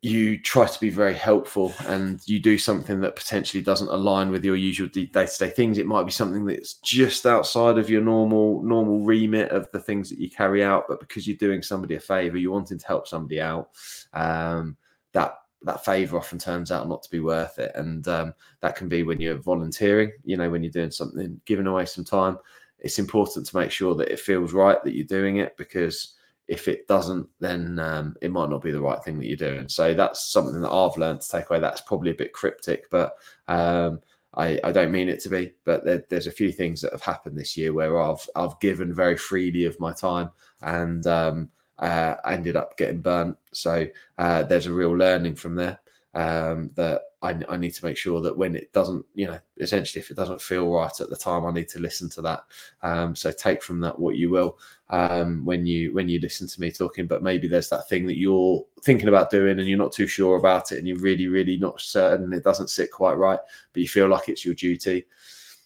you 0.00 0.38
try 0.38 0.66
to 0.66 0.80
be 0.80 0.90
very 0.90 1.14
helpful 1.14 1.72
and 1.86 2.20
you 2.26 2.38
do 2.38 2.58
something 2.58 3.00
that 3.00 3.16
potentially 3.16 3.62
doesn't 3.62 3.88
align 3.88 4.30
with 4.30 4.44
your 4.44 4.56
usual 4.56 4.88
day-to-day 4.88 5.48
things 5.50 5.78
it 5.78 5.86
might 5.86 6.04
be 6.04 6.12
something 6.12 6.44
that's 6.44 6.74
just 6.74 7.26
outside 7.26 7.78
of 7.78 7.90
your 7.90 8.00
normal 8.00 8.62
normal 8.62 9.00
remit 9.00 9.50
of 9.50 9.68
the 9.72 9.80
things 9.80 10.08
that 10.08 10.18
you 10.18 10.30
carry 10.30 10.62
out 10.62 10.84
but 10.88 11.00
because 11.00 11.26
you're 11.26 11.36
doing 11.36 11.62
somebody 11.62 11.96
a 11.96 12.00
favor 12.00 12.36
you're 12.36 12.52
wanting 12.52 12.78
to 12.78 12.86
help 12.86 13.08
somebody 13.08 13.40
out 13.40 13.70
um, 14.12 14.76
that 15.12 15.38
that 15.64 15.84
favor 15.84 16.16
often 16.16 16.38
turns 16.38 16.70
out 16.70 16.88
not 16.88 17.02
to 17.02 17.10
be 17.10 17.20
worth 17.20 17.58
it. 17.58 17.72
And 17.74 18.06
um, 18.08 18.34
that 18.60 18.76
can 18.76 18.88
be 18.88 19.02
when 19.02 19.20
you're 19.20 19.38
volunteering 19.38 20.12
you 20.24 20.36
know 20.36 20.50
when 20.50 20.62
you're 20.62 20.72
doing 20.72 20.90
something 20.90 21.40
giving 21.44 21.66
away 21.66 21.86
some 21.86 22.04
time. 22.04 22.38
It's 22.78 22.98
important 22.98 23.46
to 23.46 23.56
make 23.56 23.70
sure 23.70 23.94
that 23.94 24.10
it 24.10 24.18
feels 24.18 24.52
right 24.52 24.82
that 24.82 24.94
you're 24.94 25.06
doing 25.06 25.36
it 25.36 25.56
because 25.56 26.14
if 26.48 26.66
it 26.66 26.88
doesn't 26.88 27.28
then 27.38 27.78
um, 27.78 28.16
it 28.20 28.32
might 28.32 28.50
not 28.50 28.62
be 28.62 28.72
the 28.72 28.80
right 28.80 29.02
thing 29.04 29.18
that 29.18 29.26
you're 29.26 29.36
doing. 29.36 29.68
So 29.68 29.94
that's 29.94 30.32
something 30.32 30.60
that 30.60 30.70
i've 30.70 30.98
learned 30.98 31.20
to 31.20 31.28
take 31.28 31.50
away. 31.50 31.60
That's 31.60 31.80
probably 31.82 32.10
a 32.10 32.14
bit 32.14 32.32
cryptic 32.32 32.90
but 32.90 33.14
um, 33.48 34.00
I, 34.34 34.58
I, 34.64 34.72
don't 34.72 34.92
mean 34.92 35.10
it 35.10 35.20
to 35.20 35.28
be, 35.28 35.52
but 35.64 35.84
there, 35.84 36.04
there's 36.08 36.26
a 36.26 36.32
few 36.32 36.52
things 36.52 36.80
that 36.80 36.92
have 36.92 37.02
happened 37.02 37.36
this 37.36 37.56
year 37.56 37.74
where 37.74 38.00
I've 38.00 38.26
I've 38.34 38.58
given 38.60 38.94
very 38.94 39.16
freely 39.16 39.66
of 39.66 39.78
my 39.78 39.92
time, 39.92 40.30
and 40.62 41.06
um, 41.06 41.50
uh, 41.78 42.16
ended 42.26 42.56
up 42.56 42.76
getting 42.76 43.00
burnt. 43.00 43.36
So 43.52 43.86
uh, 44.18 44.42
there's 44.44 44.66
a 44.66 44.72
real 44.72 44.96
learning 44.96 45.36
from 45.36 45.54
there 45.56 45.80
um, 46.14 46.70
that 46.74 47.02
I, 47.22 47.40
I, 47.48 47.56
need 47.56 47.72
to 47.74 47.84
make 47.84 47.96
sure 47.96 48.20
that 48.20 48.36
when 48.36 48.54
it 48.54 48.72
doesn't, 48.72 49.04
you 49.14 49.26
know, 49.26 49.38
essentially 49.58 50.00
if 50.00 50.10
it 50.10 50.16
doesn't 50.16 50.42
feel 50.42 50.70
right 50.70 51.00
at 51.00 51.08
the 51.08 51.16
time, 51.16 51.46
I 51.46 51.52
need 51.52 51.68
to 51.70 51.80
listen 51.80 52.10
to 52.10 52.22
that. 52.22 52.44
Um, 52.82 53.16
so 53.16 53.32
take 53.32 53.62
from 53.62 53.80
that 53.80 53.98
what 53.98 54.16
you 54.16 54.28
will 54.28 54.58
um, 54.90 55.42
when 55.44 55.64
you 55.64 55.94
when 55.94 56.08
you 56.08 56.20
listen 56.20 56.46
to 56.48 56.60
me 56.60 56.70
talking. 56.70 57.06
But 57.06 57.22
maybe 57.22 57.48
there's 57.48 57.70
that 57.70 57.88
thing 57.88 58.06
that 58.06 58.18
you're 58.18 58.62
thinking 58.82 59.08
about 59.08 59.30
doing 59.30 59.58
and 59.58 59.66
you're 59.66 59.78
not 59.78 59.92
too 59.92 60.06
sure 60.06 60.36
about 60.36 60.72
it, 60.72 60.78
and 60.78 60.86
you're 60.86 60.98
really 60.98 61.28
really 61.28 61.56
not 61.56 61.80
certain. 61.80 62.32
It 62.32 62.44
doesn't 62.44 62.70
sit 62.70 62.90
quite 62.90 63.14
right, 63.16 63.40
but 63.72 63.80
you 63.80 63.88
feel 63.88 64.08
like 64.08 64.28
it's 64.28 64.44
your 64.44 64.54
duty. 64.54 65.06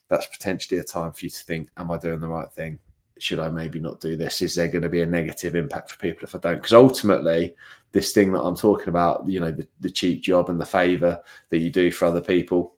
That's 0.09 0.27
potentially 0.27 0.79
a 0.79 0.85
time 0.85 1.13
for 1.13 1.27
you 1.27 1.31
to 1.31 1.45
think, 1.45 1.71
"Am 1.77 1.91
I 1.91 1.99
doing 1.99 2.21
the 2.21 2.29
right 2.29 2.51
thing?" 2.53 2.79
Should 3.19 3.39
I 3.39 3.49
maybe 3.49 3.81
not 3.81 4.01
do 4.01 4.17
this? 4.17 4.43
Is 4.43 4.55
there 4.55 4.69
going 4.69 4.83
to 4.83 4.89
be 4.89 5.03
a 5.03 5.07
negative 5.07 5.55
impact 5.55 5.91
for 5.91 5.99
people 5.99 6.25
if 6.25 6.35
I 6.35 6.39
don't? 6.39 6.57
Because 6.57 6.73
ultimately, 6.73 7.55
this 7.93 8.13
thing 8.13 8.33
that 8.33 8.43
I'm 8.43 8.57
talking 8.57 8.89
about, 8.89 9.29
you 9.29 9.41
know, 9.41 9.51
the, 9.51 9.67
the 9.81 9.91
cheap 9.91 10.23
job 10.23 10.51
and 10.51 10.61
the 10.61 10.67
favor 10.67 11.21
that 11.51 11.59
you 11.59 11.71
do 11.71 11.91
for 11.91 12.07
other 12.07 12.21
people, 12.21 12.75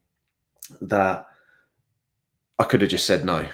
that 0.81 1.27
I 2.59 2.65
could 2.65 2.83
have 2.83 2.91
just 2.91 3.07
said 3.07 3.25
no. 3.25 3.47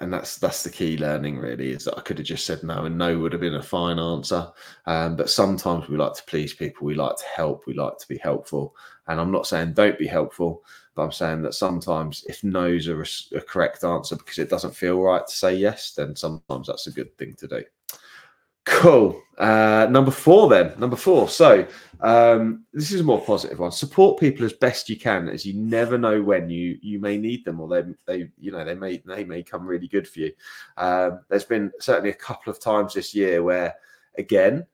And 0.00 0.12
that's 0.12 0.38
that's 0.38 0.62
the 0.62 0.70
key 0.70 0.96
learning 0.96 1.38
really 1.38 1.70
is 1.70 1.84
that 1.84 1.98
I 1.98 2.00
could 2.00 2.18
have 2.18 2.26
just 2.26 2.46
said 2.46 2.62
no 2.62 2.84
and 2.84 2.96
no 2.96 3.18
would 3.18 3.32
have 3.32 3.40
been 3.40 3.56
a 3.56 3.62
fine 3.62 3.98
answer. 3.98 4.50
Um, 4.86 5.16
but 5.16 5.28
sometimes 5.28 5.88
we 5.88 5.96
like 5.96 6.14
to 6.14 6.22
please 6.24 6.54
people, 6.54 6.86
we 6.86 6.94
like 6.94 7.16
to 7.16 7.24
help, 7.34 7.66
we 7.66 7.74
like 7.74 7.98
to 7.98 8.08
be 8.08 8.18
helpful. 8.18 8.74
And 9.08 9.20
I'm 9.20 9.32
not 9.32 9.46
saying 9.46 9.72
don't 9.72 9.98
be 9.98 10.06
helpful, 10.06 10.62
but 11.00 11.04
I'm 11.04 11.12
saying 11.12 11.40
that 11.42 11.54
sometimes 11.54 12.24
if 12.28 12.44
no's 12.44 12.86
are 12.86 13.00
a, 13.00 13.06
a 13.38 13.40
correct 13.40 13.84
answer 13.84 14.16
because 14.16 14.36
it 14.36 14.50
doesn't 14.50 14.76
feel 14.76 15.00
right 15.00 15.26
to 15.26 15.32
say 15.34 15.54
yes, 15.54 15.94
then 15.94 16.14
sometimes 16.14 16.66
that's 16.66 16.88
a 16.88 16.92
good 16.92 17.16
thing 17.16 17.32
to 17.38 17.48
do. 17.48 17.64
Cool. 18.66 19.22
Uh, 19.38 19.86
number 19.90 20.10
four, 20.10 20.50
then. 20.50 20.78
Number 20.78 20.96
four. 20.96 21.30
So, 21.30 21.66
um, 22.00 22.66
this 22.74 22.92
is 22.92 23.00
a 23.00 23.04
more 23.04 23.22
positive 23.22 23.58
one. 23.58 23.72
Support 23.72 24.20
people 24.20 24.44
as 24.44 24.52
best 24.52 24.90
you 24.90 24.98
can, 24.98 25.30
as 25.30 25.46
you 25.46 25.54
never 25.54 25.96
know 25.96 26.20
when 26.20 26.50
you 26.50 26.78
you 26.82 27.00
may 27.00 27.16
need 27.16 27.46
them, 27.46 27.60
or 27.60 27.68
they 27.68 27.94
they 28.04 28.30
you 28.38 28.52
know 28.52 28.62
they 28.62 28.74
may 28.74 28.98
they 29.06 29.24
may 29.24 29.42
come 29.42 29.66
really 29.66 29.88
good 29.88 30.06
for 30.06 30.20
you. 30.20 30.32
Um, 30.76 31.20
there's 31.30 31.46
been 31.46 31.72
certainly 31.80 32.10
a 32.10 32.14
couple 32.14 32.50
of 32.50 32.60
times 32.60 32.92
this 32.92 33.14
year 33.14 33.42
where, 33.42 33.74
again, 34.18 34.66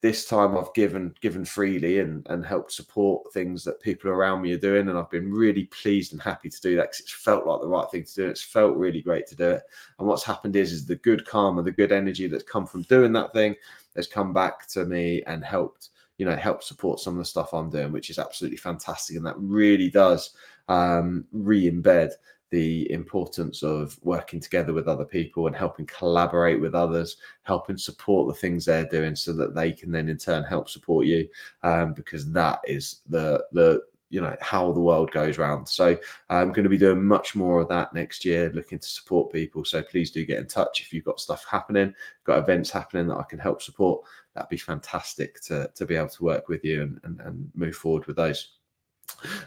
this 0.00 0.26
time 0.26 0.56
I've 0.56 0.72
given 0.74 1.14
given 1.20 1.44
freely 1.44 1.98
and 1.98 2.26
and 2.30 2.46
helped 2.46 2.72
support 2.72 3.32
things 3.32 3.64
that 3.64 3.80
people 3.80 4.10
around 4.10 4.42
me 4.42 4.52
are 4.52 4.58
doing, 4.58 4.88
and 4.88 4.96
I've 4.96 5.10
been 5.10 5.32
really 5.32 5.64
pleased 5.64 6.12
and 6.12 6.22
happy 6.22 6.48
to 6.48 6.60
do 6.60 6.76
that 6.76 6.90
because 6.90 7.00
it's 7.00 7.12
felt 7.12 7.46
like 7.46 7.60
the 7.60 7.68
right 7.68 7.90
thing 7.90 8.04
to 8.04 8.14
do. 8.14 8.28
It's 8.28 8.42
felt 8.42 8.76
really 8.76 9.02
great 9.02 9.26
to 9.28 9.36
do 9.36 9.50
it. 9.50 9.62
And 9.98 10.06
what's 10.06 10.24
happened 10.24 10.54
is 10.54 10.72
is 10.72 10.86
the 10.86 10.96
good 10.96 11.26
karma, 11.26 11.62
the 11.62 11.72
good 11.72 11.92
energy 11.92 12.28
that's 12.28 12.44
come 12.44 12.66
from 12.66 12.82
doing 12.82 13.12
that 13.14 13.32
thing 13.32 13.56
has 13.96 14.06
come 14.06 14.32
back 14.32 14.68
to 14.68 14.84
me 14.84 15.22
and 15.26 15.44
helped 15.44 15.88
you 16.18 16.26
know 16.26 16.36
help 16.36 16.62
support 16.62 17.00
some 17.00 17.14
of 17.14 17.18
the 17.18 17.24
stuff 17.24 17.52
I'm 17.52 17.70
doing, 17.70 17.90
which 17.90 18.10
is 18.10 18.18
absolutely 18.20 18.58
fantastic, 18.58 19.16
and 19.16 19.26
that 19.26 19.36
really 19.38 19.90
does 19.90 20.30
um, 20.68 21.24
re-embed 21.32 22.12
the 22.50 22.90
importance 22.90 23.62
of 23.62 23.98
working 24.02 24.40
together 24.40 24.72
with 24.72 24.88
other 24.88 25.04
people 25.04 25.46
and 25.46 25.56
helping 25.56 25.86
collaborate 25.86 26.60
with 26.60 26.74
others, 26.74 27.16
helping 27.42 27.76
support 27.76 28.28
the 28.28 28.40
things 28.40 28.64
they're 28.64 28.86
doing, 28.86 29.14
so 29.14 29.32
that 29.34 29.54
they 29.54 29.72
can 29.72 29.92
then 29.92 30.08
in 30.08 30.16
turn 30.16 30.44
help 30.44 30.68
support 30.68 31.06
you, 31.06 31.28
um, 31.62 31.92
because 31.92 32.30
that 32.32 32.60
is 32.66 33.00
the 33.08 33.44
the 33.52 33.82
you 34.10 34.20
know 34.20 34.34
how 34.40 34.72
the 34.72 34.80
world 34.80 35.10
goes 35.10 35.38
round. 35.38 35.68
So 35.68 35.98
I'm 36.30 36.48
going 36.48 36.64
to 36.64 36.70
be 36.70 36.78
doing 36.78 37.04
much 37.04 37.34
more 37.34 37.60
of 37.60 37.68
that 37.68 37.92
next 37.92 38.24
year, 38.24 38.50
looking 38.54 38.78
to 38.78 38.88
support 38.88 39.32
people. 39.32 39.64
So 39.64 39.82
please 39.82 40.10
do 40.10 40.24
get 40.24 40.38
in 40.38 40.46
touch 40.46 40.80
if 40.80 40.92
you've 40.92 41.04
got 41.04 41.20
stuff 41.20 41.44
happening, 41.50 41.94
got 42.24 42.38
events 42.38 42.70
happening 42.70 43.06
that 43.08 43.18
I 43.18 43.24
can 43.24 43.38
help 43.38 43.60
support. 43.62 44.02
That'd 44.34 44.48
be 44.48 44.56
fantastic 44.56 45.40
to 45.42 45.70
to 45.74 45.86
be 45.86 45.96
able 45.96 46.08
to 46.08 46.24
work 46.24 46.48
with 46.48 46.64
you 46.64 46.82
and 46.82 47.00
and, 47.04 47.20
and 47.20 47.50
move 47.54 47.76
forward 47.76 48.06
with 48.06 48.16
those. 48.16 48.57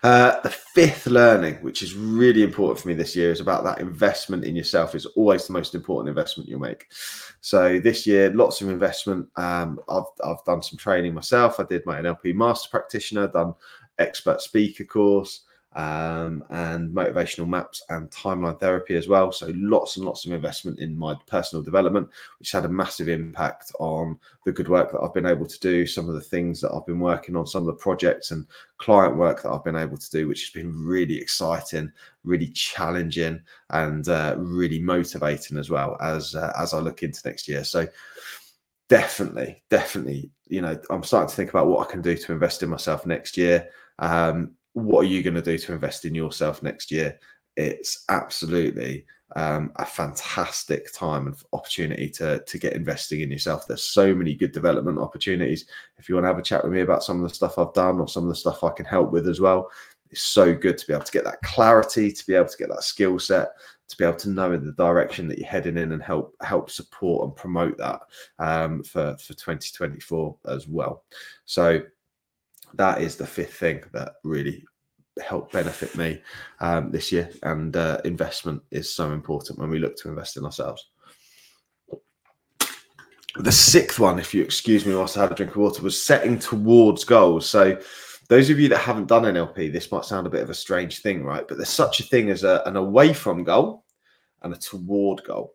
Uh, 0.03 0.39
the 0.41 0.49
fifth 0.49 1.07
learning, 1.07 1.55
which 1.55 1.81
is 1.81 1.95
really 1.95 2.43
important 2.43 2.79
for 2.79 2.87
me 2.87 2.93
this 2.93 3.15
year, 3.15 3.31
is 3.31 3.39
about 3.39 3.63
that 3.63 3.79
investment 3.79 4.43
in 4.43 4.55
yourself. 4.55 4.95
Is 4.95 5.05
always 5.05 5.47
the 5.47 5.53
most 5.53 5.75
important 5.75 6.09
investment 6.09 6.49
you'll 6.49 6.59
make. 6.59 6.87
So 7.41 7.79
this 7.79 8.05
year, 8.05 8.33
lots 8.33 8.61
of 8.61 8.69
investment. 8.69 9.27
Um, 9.35 9.79
I've 9.89 10.03
I've 10.23 10.43
done 10.45 10.61
some 10.61 10.77
training 10.77 11.13
myself. 11.13 11.59
I 11.59 11.63
did 11.63 11.85
my 11.85 12.01
NLP 12.01 12.35
master 12.35 12.69
practitioner, 12.69 13.27
done 13.27 13.53
expert 13.99 14.41
speaker 14.41 14.83
course, 14.83 15.41
um, 15.73 16.43
and 16.49 16.93
motivational 16.93 17.47
maps 17.47 17.81
and 17.89 18.09
timeline 18.09 18.59
therapy 18.59 18.95
as 18.95 19.07
well. 19.07 19.31
So 19.31 19.51
lots 19.55 19.95
and 19.95 20.05
lots 20.05 20.25
of 20.25 20.33
investment 20.33 20.79
in 20.79 20.97
my 20.97 21.15
personal 21.27 21.63
development, 21.63 22.09
which 22.39 22.51
had 22.51 22.65
a 22.65 22.69
massive 22.69 23.07
impact 23.07 23.71
on 23.79 24.19
the 24.45 24.51
good 24.51 24.67
work 24.67 24.91
that 24.91 24.99
I've 24.99 25.13
been 25.13 25.25
able 25.25 25.45
to 25.45 25.59
do, 25.59 25.85
some 25.85 26.09
of 26.09 26.15
the 26.15 26.21
things 26.21 26.59
that 26.61 26.73
I've 26.73 26.85
been 26.85 26.99
working 26.99 27.35
on, 27.35 27.47
some 27.47 27.61
of 27.61 27.67
the 27.67 27.81
projects 27.81 28.31
and 28.31 28.45
client 28.77 29.15
work 29.15 29.43
that 29.43 29.51
I've 29.51 29.63
been 29.63 29.77
able 29.77 29.97
to 29.97 30.11
do, 30.11 30.27
which 30.27 30.41
has 30.41 30.49
been 30.49 30.73
really 30.85 31.17
exciting, 31.17 31.91
really 32.23 32.49
challenging, 32.49 33.41
and 33.69 34.07
uh, 34.09 34.35
really 34.37 34.79
motivating 34.79 35.57
as 35.57 35.69
well 35.69 35.95
as 36.01 36.35
uh, 36.35 36.51
as 36.59 36.73
I 36.73 36.79
look 36.79 37.01
into 37.03 37.21
next 37.23 37.47
year. 37.47 37.63
So 37.63 37.87
definitely, 38.89 39.63
definitely, 39.69 40.31
you 40.47 40.61
know, 40.61 40.77
I'm 40.89 41.03
starting 41.03 41.29
to 41.29 41.35
think 41.35 41.49
about 41.49 41.67
what 41.67 41.87
I 41.87 41.89
can 41.89 42.01
do 42.01 42.17
to 42.17 42.33
invest 42.33 42.61
in 42.61 42.69
myself 42.69 43.05
next 43.05 43.37
year. 43.37 43.69
Um, 43.99 44.51
what 44.73 45.01
are 45.01 45.09
you 45.09 45.23
going 45.23 45.35
to 45.35 45.41
do 45.41 45.57
to 45.57 45.73
invest 45.73 46.05
in 46.05 46.15
yourself 46.15 46.63
next 46.63 46.91
year? 46.91 47.19
It's 47.57 48.05
absolutely 48.09 49.05
um, 49.35 49.71
a 49.77 49.85
fantastic 49.85 50.91
time 50.93 51.27
and 51.27 51.35
opportunity 51.53 52.09
to 52.09 52.39
to 52.39 52.57
get 52.57 52.73
investing 52.73 53.21
in 53.21 53.31
yourself. 53.31 53.67
There's 53.67 53.83
so 53.83 54.13
many 54.13 54.35
good 54.35 54.51
development 54.51 54.99
opportunities. 54.99 55.65
If 55.97 56.09
you 56.09 56.15
want 56.15 56.25
to 56.25 56.29
have 56.29 56.39
a 56.39 56.43
chat 56.43 56.63
with 56.63 56.73
me 56.73 56.81
about 56.81 57.03
some 57.03 57.17
of 57.21 57.27
the 57.27 57.35
stuff 57.35 57.57
I've 57.57 57.73
done 57.73 57.99
or 57.99 58.07
some 58.07 58.23
of 58.23 58.29
the 58.29 58.35
stuff 58.35 58.63
I 58.63 58.71
can 58.71 58.85
help 58.85 59.11
with 59.11 59.27
as 59.27 59.39
well, 59.39 59.69
it's 60.09 60.21
so 60.21 60.53
good 60.53 60.77
to 60.77 60.87
be 60.87 60.93
able 60.93 61.05
to 61.05 61.11
get 61.11 61.23
that 61.23 61.41
clarity, 61.41 62.11
to 62.11 62.27
be 62.27 62.35
able 62.35 62.49
to 62.49 62.57
get 62.57 62.69
that 62.69 62.83
skill 62.83 63.19
set, 63.19 63.51
to 63.87 63.97
be 63.97 64.03
able 64.03 64.17
to 64.17 64.29
know 64.29 64.57
the 64.57 64.73
direction 64.73 65.27
that 65.27 65.37
you're 65.37 65.47
heading 65.47 65.77
in 65.77 65.93
and 65.93 66.03
help 66.03 66.35
help 66.41 66.69
support 66.69 67.25
and 67.25 67.35
promote 67.35 67.77
that 67.77 68.01
um, 68.39 68.83
for 68.83 69.15
for 69.17 69.33
2024 69.33 70.37
as 70.47 70.67
well. 70.67 71.03
So 71.45 71.81
that 72.75 73.01
is 73.01 73.15
the 73.15 73.27
fifth 73.27 73.55
thing 73.55 73.83
that 73.93 74.13
really 74.23 74.63
helped 75.21 75.51
benefit 75.51 75.95
me 75.95 76.21
um, 76.59 76.91
this 76.91 77.11
year. 77.11 77.29
And 77.43 77.75
uh, 77.75 77.99
investment 78.05 78.61
is 78.71 78.93
so 78.93 79.11
important 79.11 79.59
when 79.59 79.69
we 79.69 79.79
look 79.79 79.95
to 79.97 80.09
invest 80.09 80.37
in 80.37 80.45
ourselves. 80.45 80.87
The 83.37 83.51
sixth 83.51 83.97
one, 83.99 84.19
if 84.19 84.33
you 84.33 84.43
excuse 84.43 84.85
me 84.85 84.93
whilst 84.93 85.17
I 85.17 85.21
had 85.21 85.31
a 85.31 85.35
drink 85.35 85.51
of 85.51 85.57
water, 85.57 85.81
was 85.81 86.01
setting 86.01 86.37
towards 86.37 87.05
goals. 87.05 87.47
So, 87.47 87.79
those 88.27 88.49
of 88.49 88.59
you 88.59 88.69
that 88.69 88.77
haven't 88.77 89.07
done 89.07 89.23
NLP, 89.23 89.71
this 89.71 89.91
might 89.91 90.05
sound 90.05 90.25
a 90.25 90.29
bit 90.29 90.43
of 90.43 90.49
a 90.49 90.53
strange 90.53 91.01
thing, 91.01 91.23
right? 91.23 91.45
But 91.45 91.57
there's 91.57 91.69
such 91.69 91.99
a 91.99 92.03
thing 92.03 92.29
as 92.29 92.43
a, 92.43 92.61
an 92.65 92.77
away 92.77 93.13
from 93.13 93.43
goal 93.43 93.83
and 94.41 94.53
a 94.53 94.57
toward 94.57 95.23
goal. 95.23 95.53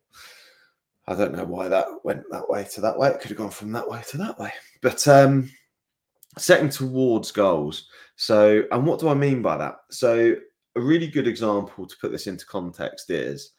I 1.07 1.15
don't 1.15 1.35
know 1.35 1.45
why 1.45 1.69
that 1.69 1.87
went 2.03 2.25
that 2.31 2.49
way 2.49 2.67
to 2.73 2.81
that 2.81 2.99
way. 2.99 3.09
It 3.09 3.21
could 3.21 3.31
have 3.31 3.39
gone 3.39 3.51
from 3.51 3.73
that 3.73 3.89
way 3.89 4.03
to 4.09 4.17
that 4.19 4.39
way. 4.39 4.53
But 4.83 5.07
um, 5.07 5.51
setting 6.39 6.69
towards 6.69 7.31
goals. 7.31 7.89
So, 8.17 8.65
and 8.71 8.87
what 8.87 9.01
do 9.01 9.09
I 9.09 9.15
mean 9.15 9.43
by 9.43 9.57
that? 9.59 9.77
So, 9.91 10.37
a 10.75 10.81
really 10.81 11.07
good 11.07 11.27
example 11.27 11.87
to 11.87 11.97
put 12.01 12.13
this 12.13 12.27
into 12.27 12.45
context 12.47 13.11
is 13.11 13.53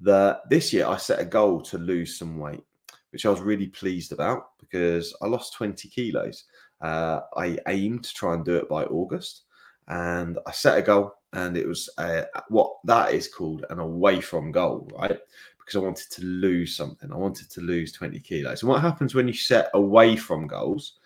that 0.00 0.42
this 0.50 0.72
year 0.72 0.86
I 0.86 0.96
set 0.96 1.20
a 1.20 1.24
goal 1.24 1.60
to 1.62 1.78
lose 1.78 2.18
some 2.18 2.38
weight, 2.38 2.64
which 3.10 3.26
I 3.26 3.30
was 3.30 3.40
really 3.40 3.68
pleased 3.68 4.12
about 4.12 4.50
because 4.60 5.14
I 5.22 5.26
lost 5.26 5.54
20 5.54 5.88
kilos. 5.88 6.44
Uh, 6.80 7.20
I 7.36 7.58
aimed 7.66 8.04
to 8.04 8.14
try 8.14 8.34
and 8.34 8.44
do 8.44 8.56
it 8.56 8.68
by 8.68 8.84
August, 8.84 9.44
and 9.88 10.38
I 10.46 10.52
set 10.52 10.78
a 10.78 10.82
goal, 10.82 11.14
and 11.32 11.56
it 11.56 11.66
was 11.66 11.88
a, 11.98 12.26
what 12.48 12.76
that 12.84 13.12
is 13.12 13.28
called 13.28 13.64
an 13.70 13.80
away 13.80 14.20
from 14.20 14.52
goal, 14.52 14.90
right? 14.98 15.18
Because 15.58 15.76
I 15.76 15.80
wanted 15.80 16.10
to 16.10 16.22
lose 16.22 16.76
something. 16.76 17.12
I 17.12 17.16
wanted 17.16 17.50
to 17.50 17.60
lose 17.60 17.92
20 17.92 18.20
kilos. 18.20 18.62
And 18.62 18.70
what 18.70 18.80
happens 18.80 19.14
when 19.14 19.26
you 19.26 19.34
set 19.34 19.70
away 19.74 20.16
from 20.16 20.46
goals? 20.46 20.97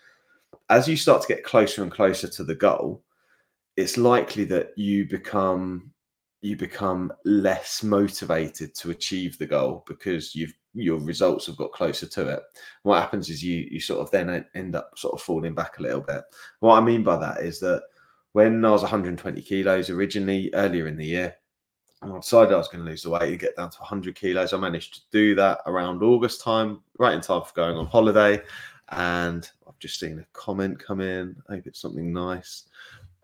As 0.69 0.87
you 0.87 0.97
start 0.97 1.21
to 1.21 1.27
get 1.27 1.43
closer 1.43 1.83
and 1.83 1.91
closer 1.91 2.27
to 2.27 2.43
the 2.43 2.55
goal, 2.55 3.03
it's 3.75 3.97
likely 3.97 4.43
that 4.45 4.77
you 4.77 5.05
become 5.05 5.91
you 6.41 6.57
become 6.57 7.11
less 7.23 7.83
motivated 7.83 8.75
to 8.75 8.91
achieve 8.91 9.37
the 9.37 9.45
goal 9.45 9.83
because 9.87 10.35
you've 10.35 10.53
your 10.73 10.97
results 10.99 11.45
have 11.45 11.55
got 11.55 11.71
closer 11.71 12.07
to 12.07 12.27
it. 12.27 12.41
What 12.81 12.99
happens 12.99 13.29
is 13.29 13.43
you 13.43 13.67
you 13.69 13.79
sort 13.79 14.01
of 14.01 14.11
then 14.11 14.45
end 14.55 14.75
up 14.75 14.97
sort 14.97 15.13
of 15.13 15.21
falling 15.21 15.53
back 15.53 15.77
a 15.77 15.81
little 15.81 16.01
bit. 16.01 16.23
What 16.59 16.77
I 16.77 16.81
mean 16.81 17.03
by 17.03 17.17
that 17.17 17.41
is 17.41 17.59
that 17.59 17.83
when 18.33 18.65
I 18.65 18.71
was 18.71 18.81
120 18.81 19.41
kilos 19.41 19.89
originally 19.89 20.49
earlier 20.53 20.87
in 20.87 20.97
the 20.97 21.05
year, 21.05 21.35
I 22.01 22.07
decided 22.17 22.53
I 22.53 22.57
was 22.57 22.67
going 22.67 22.83
to 22.83 22.89
lose 22.89 23.03
the 23.03 23.11
weight 23.11 23.29
and 23.29 23.39
get 23.39 23.55
down 23.55 23.69
to 23.69 23.79
100 23.79 24.15
kilos. 24.15 24.53
I 24.53 24.57
managed 24.57 24.95
to 24.95 25.01
do 25.11 25.35
that 25.35 25.59
around 25.67 26.03
August 26.03 26.41
time, 26.41 26.81
right 26.97 27.13
in 27.13 27.21
time 27.21 27.43
for 27.43 27.53
going 27.53 27.77
on 27.77 27.85
holiday. 27.85 28.41
And 28.89 29.49
I've 29.67 29.79
just 29.79 29.99
seen 29.99 30.19
a 30.19 30.25
comment 30.33 30.79
come 30.79 31.01
in. 31.01 31.35
I 31.49 31.55
hope 31.55 31.67
it's 31.67 31.81
something 31.81 32.11
nice. 32.13 32.65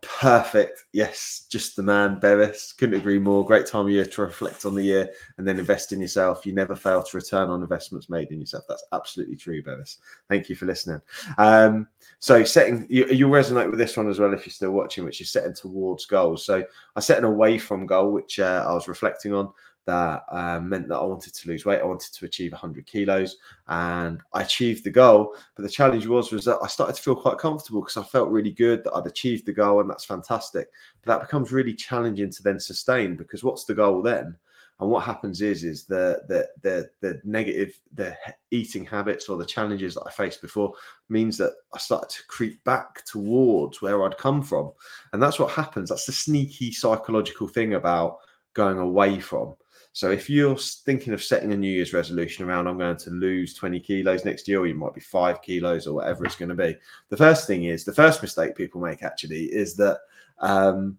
Perfect. 0.01 0.85
Yes, 0.93 1.45
just 1.49 1.75
the 1.75 1.83
man, 1.83 2.19
Bevis. 2.19 2.71
Couldn't 2.71 2.99
agree 2.99 3.19
more. 3.19 3.45
Great 3.45 3.65
time 3.65 3.85
of 3.85 3.91
year 3.91 4.05
to 4.05 4.21
reflect 4.21 4.65
on 4.65 4.73
the 4.73 4.83
year 4.83 5.09
and 5.37 5.45
then 5.45 5.59
invest 5.59 5.91
in 5.91 5.99
yourself. 5.99 6.45
You 6.45 6.53
never 6.53 6.75
fail 6.75 7.03
to 7.03 7.17
return 7.17 7.49
on 7.49 7.61
investments 7.61 8.09
made 8.09 8.31
in 8.31 8.39
yourself. 8.39 8.63
That's 8.69 8.85
absolutely 8.93 9.35
true, 9.35 9.61
Bevis. 9.61 9.97
Thank 10.29 10.47
you 10.47 10.55
for 10.55 10.67
listening. 10.67 11.01
Um, 11.37 11.87
so 12.19 12.45
setting 12.45 12.87
you, 12.89 13.07
you'll 13.07 13.29
resonate 13.29 13.69
with 13.69 13.79
this 13.79 13.97
one 13.97 14.09
as 14.09 14.19
well 14.19 14.33
if 14.33 14.45
you're 14.45 14.53
still 14.53 14.71
watching, 14.71 15.03
which 15.03 15.19
is 15.19 15.31
setting 15.31 15.53
towards 15.53 16.05
goals. 16.05 16.45
So 16.45 16.63
I 16.95 16.99
set 17.01 17.17
an 17.17 17.25
away 17.25 17.57
from 17.57 17.85
goal, 17.85 18.11
which 18.11 18.39
uh, 18.39 18.65
I 18.65 18.73
was 18.73 18.87
reflecting 18.87 19.33
on 19.33 19.51
that 19.89 20.23
uh, 20.31 20.59
meant 20.59 20.87
that 20.87 20.97
I 20.97 21.03
wanted 21.03 21.33
to 21.33 21.47
lose 21.47 21.65
weight. 21.65 21.81
I 21.81 21.85
wanted 21.85 22.13
to 22.13 22.25
achieve 22.25 22.51
100 22.51 22.85
kilos, 22.85 23.37
and 23.67 24.21
I 24.33 24.43
achieved 24.43 24.83
the 24.83 24.91
goal. 24.91 25.35
But 25.55 25.63
the 25.63 25.69
challenge 25.69 26.05
was 26.05 26.31
was 26.31 26.45
that 26.45 26.59
I 26.61 26.67
started 26.67 26.95
to 26.95 27.01
feel 27.01 27.15
quite 27.15 27.39
comfortable 27.39 27.81
because 27.81 27.97
I 27.97 28.03
felt 28.03 28.29
really 28.29 28.51
good 28.51 28.83
that 28.83 28.93
I'd 28.93 29.07
achieved 29.07 29.47
the 29.47 29.53
goal, 29.53 29.81
and 29.81 29.89
that's 29.89 30.05
fantastic. 30.05 30.67
But 31.01 31.11
that 31.11 31.25
becomes 31.25 31.51
really 31.51 31.73
challenging 31.73 32.29
to 32.29 32.43
then 32.43 32.59
sustain 32.59 33.15
because 33.15 33.43
what's 33.43 33.65
the 33.65 33.73
goal 33.73 34.03
then? 34.03 34.35
And 34.79 34.91
what 34.91 35.03
happens 35.03 35.41
is 35.41 35.63
is 35.63 35.85
the 35.85 36.21
the 36.27 36.47
the 36.61 36.89
the 37.01 37.19
negative 37.23 37.73
the 37.95 38.15
eating 38.51 38.85
habits 38.85 39.27
or 39.27 39.37
the 39.37 39.45
challenges 39.45 39.95
that 39.95 40.03
I 40.05 40.11
faced 40.11 40.41
before 40.41 40.73
means 41.09 41.35
that 41.39 41.53
I 41.73 41.79
started 41.79 42.11
to 42.11 42.27
creep 42.27 42.63
back 42.63 43.03
towards 43.05 43.81
where 43.81 44.05
I'd 44.05 44.17
come 44.19 44.43
from, 44.43 44.71
and 45.13 45.21
that's 45.21 45.39
what 45.39 45.49
happens. 45.49 45.89
That's 45.89 46.05
the 46.05 46.11
sneaky 46.11 46.71
psychological 46.71 47.47
thing 47.47 47.73
about 47.73 48.19
going 48.53 48.77
away 48.77 49.19
from 49.19 49.55
so 49.93 50.11
if 50.11 50.29
you're 50.29 50.57
thinking 50.57 51.13
of 51.13 51.23
setting 51.23 51.51
a 51.51 51.57
New 51.57 51.71
Year's 51.71 51.93
resolution 51.93 52.45
around, 52.45 52.67
I'm 52.67 52.77
going 52.77 52.97
to 52.97 53.09
lose 53.09 53.53
20 53.53 53.79
kilos 53.79 54.23
next 54.23 54.47
year, 54.47 54.59
or 54.59 54.67
you 54.67 54.75
might 54.75 54.93
be 54.93 55.01
five 55.01 55.41
kilos 55.41 55.87
or 55.87 55.95
whatever 55.95 56.25
it's 56.25 56.35
going 56.35 56.49
to 56.49 56.55
be. 56.55 56.75
The 57.09 57.17
first 57.17 57.47
thing 57.47 57.65
is 57.65 57.83
the 57.83 57.93
first 57.93 58.21
mistake 58.21 58.55
people 58.55 58.81
make 58.81 59.03
actually 59.03 59.45
is 59.45 59.75
that 59.77 59.99
um, 60.39 60.97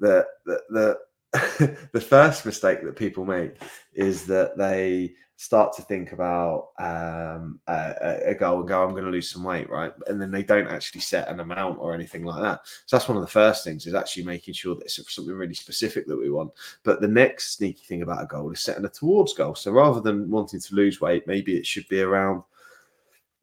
the 0.00 0.26
the 0.46 0.60
the, 0.70 1.78
the 1.92 2.00
first 2.00 2.46
mistake 2.46 2.82
that 2.82 2.96
people 2.96 3.24
make 3.24 3.56
is 3.92 4.24
that 4.26 4.56
they 4.56 5.14
start 5.36 5.74
to 5.74 5.82
think 5.82 6.12
about 6.12 6.68
um, 6.78 7.58
a, 7.66 8.20
a, 8.26 8.34
goal 8.34 8.60
and 8.60 8.68
go, 8.68 8.82
I'm 8.82 8.92
going 8.92 9.04
to 9.04 9.10
lose 9.10 9.30
some 9.30 9.42
weight, 9.42 9.68
right? 9.68 9.92
And 10.06 10.20
then 10.20 10.30
they 10.30 10.44
don't 10.44 10.68
actually 10.68 11.00
set 11.00 11.28
an 11.28 11.40
amount 11.40 11.78
or 11.80 11.92
anything 11.92 12.24
like 12.24 12.40
that. 12.40 12.60
So 12.86 12.96
that's 12.96 13.08
one 13.08 13.16
of 13.16 13.22
the 13.22 13.28
first 13.28 13.64
things 13.64 13.86
is 13.86 13.94
actually 13.94 14.24
making 14.24 14.54
sure 14.54 14.76
that 14.76 14.84
it's 14.84 15.14
something 15.14 15.34
really 15.34 15.54
specific 15.54 16.06
that 16.06 16.16
we 16.16 16.30
want. 16.30 16.52
But 16.84 17.00
the 17.00 17.08
next 17.08 17.56
sneaky 17.56 17.84
thing 17.84 18.02
about 18.02 18.22
a 18.22 18.26
goal 18.26 18.50
is 18.52 18.60
setting 18.60 18.84
a 18.84 18.88
towards 18.88 19.34
goal. 19.34 19.56
So 19.56 19.72
rather 19.72 20.00
than 20.00 20.30
wanting 20.30 20.60
to 20.60 20.74
lose 20.74 21.00
weight, 21.00 21.26
maybe 21.26 21.56
it 21.56 21.66
should 21.66 21.88
be 21.88 22.00
around 22.00 22.44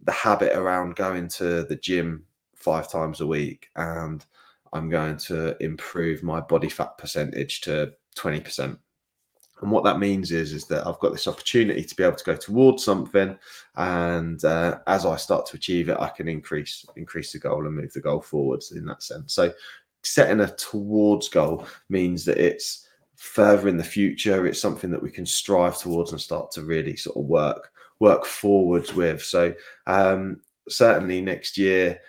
the 0.04 0.12
habit 0.14 0.54
around 0.54 0.96
going 0.96 1.28
to 1.28 1.64
the 1.66 1.76
gym 1.76 2.24
five 2.56 2.90
times 2.90 3.22
a 3.22 3.28
week 3.28 3.70
and 3.76 4.26
I'm 4.74 4.90
going 4.90 5.18
to 5.18 5.62
improve 5.62 6.24
my 6.24 6.40
body 6.40 6.70
fat 6.70 6.98
percentage 6.98 7.62
to 7.62 7.94
20%. 8.16 8.78
And 9.62 9.72
what 9.72 9.84
that 9.84 10.00
means 10.00 10.32
is, 10.32 10.54
is 10.54 10.66
that 10.66 10.88
I've 10.88 11.00
got 11.00 11.12
this 11.12 11.28
opportunity 11.28 11.84
to 11.84 11.96
be 11.96 12.04
able 12.04 12.16
to 12.16 12.24
go 12.24 12.36
towards 12.36 12.84
something, 12.84 13.38
and 13.76 14.44
uh, 14.44 14.80
as 14.88 15.06
I 15.06 15.16
start 15.18 15.46
to 15.48 15.56
achieve 15.56 15.90
it, 15.90 15.98
I 16.00 16.10
can 16.10 16.28
increase 16.28 16.86
increase 16.96 17.32
the 17.32 17.40
goal 17.40 17.66
and 17.66 17.76
move 17.76 17.94
the 17.94 18.02
goal 18.02 18.22
forwards 18.22 18.72
in 18.72 18.86
that 18.86 19.04
sense. 19.04 19.34
So, 19.34 19.54
setting 20.04 20.40
a 20.40 20.48
towards 20.56 21.30
goal 21.30 21.68
means 21.90 22.26
that 22.26 22.38
it's 22.38 22.88
further 23.16 23.68
in 23.68 23.78
the 23.78 23.84
future. 23.84 24.48
It's 24.48 24.60
something 24.60 24.90
that 24.90 25.04
we 25.04 25.12
can 25.12 25.28
strive 25.28 25.78
towards 25.78 26.12
and 26.12 26.20
start 26.20 26.50
to 26.52 26.64
really 26.64 26.96
sort 26.96 27.18
of 27.18 27.26
work 27.26 27.72
work 28.00 28.26
forwards 28.26 28.96
with. 28.96 29.24
So, 29.24 29.54
um, 29.86 30.42
certainly 30.68 31.22
next 31.22 31.58
year, 31.58 32.00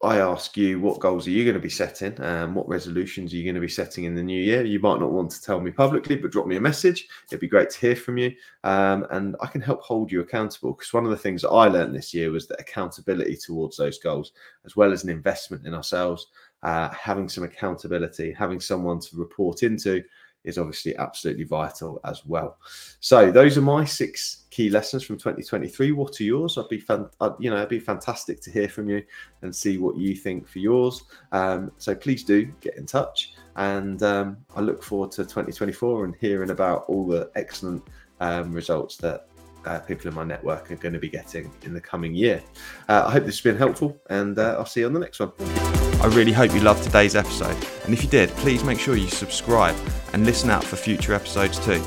I 0.00 0.18
ask 0.18 0.56
you, 0.56 0.78
what 0.78 1.00
goals 1.00 1.26
are 1.26 1.32
you 1.32 1.42
going 1.42 1.56
to 1.56 1.60
be 1.60 1.68
setting? 1.68 2.20
Um, 2.22 2.54
what 2.54 2.68
resolutions 2.68 3.32
are 3.32 3.36
you 3.36 3.42
going 3.42 3.56
to 3.56 3.60
be 3.60 3.66
setting 3.66 4.04
in 4.04 4.14
the 4.14 4.22
new 4.22 4.40
year? 4.40 4.64
You 4.64 4.78
might 4.78 5.00
not 5.00 5.10
want 5.10 5.32
to 5.32 5.42
tell 5.42 5.60
me 5.60 5.72
publicly, 5.72 6.14
but 6.14 6.30
drop 6.30 6.46
me 6.46 6.54
a 6.54 6.60
message. 6.60 7.08
It'd 7.26 7.40
be 7.40 7.48
great 7.48 7.70
to 7.70 7.80
hear 7.80 7.96
from 7.96 8.16
you. 8.16 8.32
Um, 8.62 9.08
and 9.10 9.34
I 9.40 9.48
can 9.48 9.60
help 9.60 9.82
hold 9.82 10.12
you 10.12 10.20
accountable 10.20 10.72
because 10.72 10.92
one 10.92 11.04
of 11.04 11.10
the 11.10 11.16
things 11.16 11.42
that 11.42 11.50
I 11.50 11.66
learned 11.66 11.96
this 11.96 12.14
year 12.14 12.30
was 12.30 12.46
that 12.46 12.60
accountability 12.60 13.36
towards 13.36 13.76
those 13.76 13.98
goals, 13.98 14.32
as 14.64 14.76
well 14.76 14.92
as 14.92 15.02
an 15.02 15.10
investment 15.10 15.66
in 15.66 15.74
ourselves, 15.74 16.28
uh, 16.62 16.90
having 16.90 17.28
some 17.28 17.42
accountability, 17.42 18.32
having 18.32 18.60
someone 18.60 19.00
to 19.00 19.16
report 19.16 19.64
into, 19.64 20.04
is 20.48 20.58
obviously 20.58 20.96
absolutely 20.96 21.44
vital 21.44 22.00
as 22.04 22.24
well. 22.24 22.58
So 23.00 23.30
those 23.30 23.58
are 23.58 23.62
my 23.62 23.84
six 23.84 24.46
key 24.50 24.70
lessons 24.70 25.04
from 25.04 25.16
2023. 25.16 25.92
What 25.92 26.20
are 26.20 26.24
yours? 26.24 26.58
I'd 26.58 26.68
be 26.68 26.80
fan- 26.80 27.10
I'd, 27.20 27.32
you 27.38 27.50
know, 27.50 27.56
it'd 27.56 27.68
be 27.68 27.78
fantastic 27.78 28.40
to 28.42 28.50
hear 28.50 28.68
from 28.68 28.88
you 28.88 29.02
and 29.42 29.54
see 29.54 29.78
what 29.78 29.96
you 29.96 30.16
think 30.16 30.48
for 30.48 30.58
yours. 30.58 31.04
Um, 31.32 31.70
so 31.76 31.94
please 31.94 32.24
do 32.24 32.46
get 32.60 32.76
in 32.76 32.86
touch, 32.86 33.34
and 33.56 34.02
um, 34.02 34.38
I 34.56 34.60
look 34.60 34.82
forward 34.82 35.12
to 35.12 35.22
2024 35.22 36.06
and 36.06 36.14
hearing 36.20 36.50
about 36.50 36.84
all 36.88 37.06
the 37.06 37.30
excellent 37.34 37.82
um, 38.20 38.52
results 38.52 38.96
that 38.96 39.28
uh, 39.66 39.80
people 39.80 40.08
in 40.08 40.14
my 40.14 40.24
network 40.24 40.70
are 40.70 40.76
going 40.76 40.94
to 40.94 40.98
be 40.98 41.08
getting 41.08 41.52
in 41.62 41.74
the 41.74 41.80
coming 41.80 42.14
year. 42.14 42.42
Uh, 42.88 43.04
I 43.06 43.12
hope 43.12 43.24
this 43.24 43.36
has 43.36 43.42
been 43.42 43.56
helpful, 43.56 44.00
and 44.08 44.38
uh, 44.38 44.56
I'll 44.58 44.66
see 44.66 44.80
you 44.80 44.86
on 44.86 44.92
the 44.92 45.00
next 45.00 45.20
one. 45.20 45.67
I 46.00 46.06
really 46.06 46.30
hope 46.30 46.54
you 46.54 46.60
loved 46.60 46.84
today's 46.84 47.16
episode, 47.16 47.56
and 47.84 47.92
if 47.92 48.04
you 48.04 48.08
did, 48.08 48.30
please 48.36 48.62
make 48.62 48.78
sure 48.78 48.94
you 48.94 49.08
subscribe 49.08 49.74
and 50.12 50.24
listen 50.24 50.48
out 50.48 50.62
for 50.62 50.76
future 50.76 51.12
episodes 51.12 51.58
too. 51.58 51.80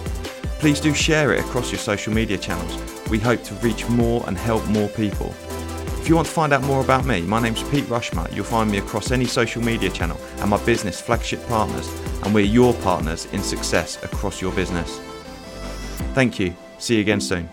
Please 0.60 0.82
do 0.82 0.94
share 0.94 1.34
it 1.34 1.40
across 1.40 1.72
your 1.72 1.80
social 1.80 2.14
media 2.14 2.38
channels. 2.38 2.78
We 3.10 3.20
hope 3.20 3.42
to 3.44 3.54
reach 3.56 3.88
more 3.88 4.22
and 4.28 4.38
help 4.38 4.68
more 4.68 4.90
people. 4.90 5.34
If 6.02 6.10
you 6.10 6.16
want 6.16 6.28
to 6.28 6.34
find 6.34 6.52
out 6.52 6.62
more 6.64 6.82
about 6.82 7.06
me, 7.06 7.22
my 7.22 7.42
name's 7.42 7.64
Pete 7.70 7.88
Rushmer. 7.88 8.28
You'll 8.34 8.44
find 8.44 8.70
me 8.70 8.80
across 8.80 9.12
any 9.12 9.26
social 9.26 9.64
media 9.64 9.90
channel 9.90 10.20
and 10.40 10.50
my 10.50 10.62
business 10.66 11.00
Flagship 11.00 11.48
Partners, 11.48 11.88
and 12.24 12.34
we're 12.34 12.44
your 12.44 12.74
partners 12.76 13.28
in 13.32 13.42
success 13.42 14.04
across 14.04 14.42
your 14.42 14.52
business. 14.52 15.00
Thank 16.14 16.38
you. 16.38 16.54
See 16.80 16.96
you 16.96 17.02
again 17.02 17.22
soon. 17.22 17.50